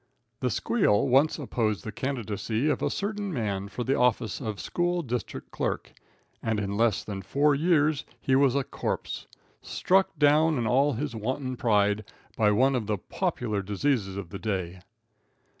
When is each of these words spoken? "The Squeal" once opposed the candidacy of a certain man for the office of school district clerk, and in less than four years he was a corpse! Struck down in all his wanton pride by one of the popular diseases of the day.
"The 0.39 0.49
Squeal" 0.49 1.07
once 1.07 1.37
opposed 1.37 1.83
the 1.83 1.91
candidacy 1.91 2.69
of 2.69 2.81
a 2.81 2.89
certain 2.89 3.31
man 3.31 3.67
for 3.67 3.83
the 3.83 3.93
office 3.93 4.41
of 4.41 4.59
school 4.59 5.03
district 5.03 5.51
clerk, 5.51 5.93
and 6.41 6.59
in 6.59 6.75
less 6.75 7.03
than 7.03 7.21
four 7.21 7.53
years 7.53 8.03
he 8.19 8.35
was 8.35 8.55
a 8.55 8.63
corpse! 8.63 9.27
Struck 9.61 10.17
down 10.17 10.57
in 10.57 10.65
all 10.65 10.93
his 10.93 11.15
wanton 11.15 11.55
pride 11.55 12.03
by 12.35 12.49
one 12.49 12.75
of 12.75 12.87
the 12.87 12.97
popular 12.97 13.61
diseases 13.61 14.17
of 14.17 14.29
the 14.29 14.39
day. 14.39 14.79